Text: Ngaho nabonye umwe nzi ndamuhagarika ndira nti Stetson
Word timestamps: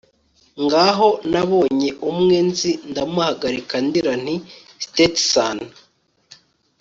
Ngaho 0.63 1.09
nabonye 1.31 1.89
umwe 2.11 2.37
nzi 2.47 2.71
ndamuhagarika 2.89 3.75
ndira 3.85 4.13
nti 4.23 4.35
Stetson 4.85 5.57